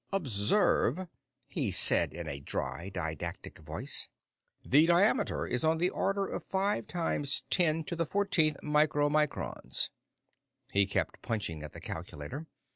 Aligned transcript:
"Observe," 0.11 1.07
he 1.47 1.71
said 1.71 2.11
in 2.11 2.27
a 2.27 2.39
dry, 2.39 2.89
didactic 2.89 3.59
voice. 3.59 4.09
"The 4.65 4.87
diameter 4.87 5.45
is 5.45 5.63
on 5.63 5.77
the 5.77 5.91
order 5.91 6.25
of 6.25 6.43
five 6.43 6.87
times 6.87 7.43
ten 7.51 7.83
to 7.83 7.95
the 7.95 8.07
fourteenth 8.07 8.57
micromicrons." 8.63 9.91
He 10.71 10.87
kept 10.87 11.21
punching 11.21 11.61
at 11.61 11.73
the 11.73 11.79
calculator. 11.81 12.47